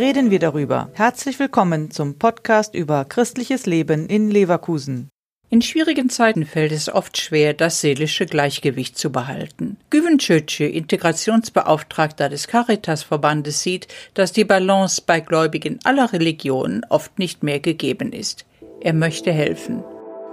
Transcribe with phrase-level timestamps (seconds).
[0.00, 0.88] reden wir darüber.
[0.94, 5.10] Herzlich willkommen zum Podcast über christliches Leben in Leverkusen.
[5.50, 9.76] In schwierigen Zeiten fällt es oft schwer, das seelische Gleichgewicht zu behalten.
[9.90, 17.42] Güven Çöçü, Integrationsbeauftragter des Caritas-Verbandes, sieht, dass die Balance bei Gläubigen aller Religionen oft nicht
[17.42, 18.46] mehr gegeben ist.
[18.80, 19.84] Er möchte helfen.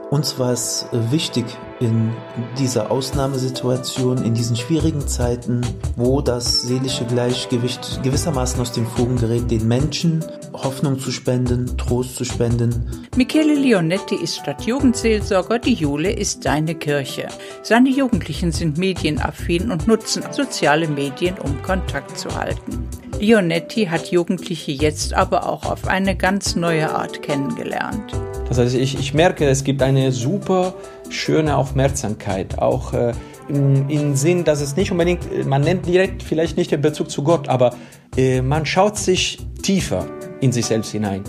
[0.10, 1.46] Uns war es wichtig
[1.82, 2.14] in
[2.58, 5.62] dieser Ausnahmesituation, in diesen schwierigen Zeiten,
[5.98, 12.16] wo das seelische Gleichgewicht gewissermaßen aus den Fugen gerät, den Menschen Hoffnung zu spenden, Trost
[12.16, 13.06] zu spenden.
[13.18, 17.28] Michele Leonetti ist Stadtjugendseelsorger, die Jule ist seine Kirche.
[17.62, 22.88] Seine Jugendlichen sind medienaffin und nutzen soziale Medien, um Kontakt zu halten.
[23.20, 28.14] Leonetti hat Jugendliche jetzt aber auch auf eine ganz neue Art kennengelernt.
[28.50, 30.74] Das heißt, ich, ich merke, es gibt eine super
[31.10, 33.14] schöne Aufmerksamkeit, auch äh,
[33.50, 37.48] im, Sinn, dass es nicht unbedingt, man nennt direkt vielleicht nicht den Bezug zu Gott,
[37.50, 37.76] aber
[38.16, 40.08] äh, man schaut sich tiefer
[40.42, 41.24] in sich selbst hinein.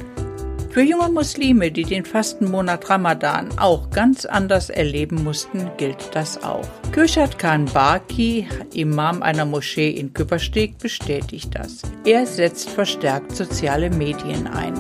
[0.71, 6.69] Für junge Muslime, die den Fastenmonat Ramadan auch ganz anders erleben mussten, gilt das auch.
[6.93, 11.83] Kürşat Khan Baki, Imam einer Moschee in Küppersteg, bestätigt das.
[12.05, 14.75] Er setzt verstärkt soziale Medien ein.